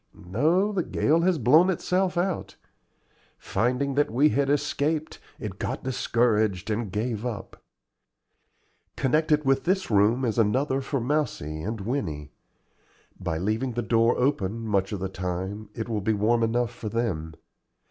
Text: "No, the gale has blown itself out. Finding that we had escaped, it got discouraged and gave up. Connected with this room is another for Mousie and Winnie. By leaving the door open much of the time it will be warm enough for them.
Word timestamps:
"No, 0.15 0.71
the 0.71 0.81
gale 0.81 1.21
has 1.21 1.37
blown 1.37 1.69
itself 1.69 2.17
out. 2.17 2.55
Finding 3.37 3.93
that 3.93 4.09
we 4.09 4.29
had 4.29 4.49
escaped, 4.49 5.19
it 5.39 5.59
got 5.59 5.83
discouraged 5.83 6.71
and 6.71 6.91
gave 6.91 7.23
up. 7.23 7.61
Connected 8.95 9.45
with 9.45 9.65
this 9.65 9.91
room 9.91 10.25
is 10.25 10.39
another 10.39 10.81
for 10.81 10.99
Mousie 10.99 11.61
and 11.61 11.81
Winnie. 11.81 12.31
By 13.19 13.37
leaving 13.37 13.73
the 13.73 13.83
door 13.83 14.17
open 14.17 14.61
much 14.67 14.91
of 14.91 14.99
the 15.01 15.07
time 15.07 15.69
it 15.75 15.87
will 15.87 16.01
be 16.01 16.13
warm 16.13 16.41
enough 16.41 16.71
for 16.73 16.89
them. 16.89 17.35